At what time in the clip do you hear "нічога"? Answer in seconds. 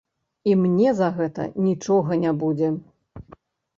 1.67-2.11